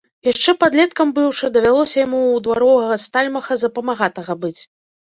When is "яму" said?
2.05-2.23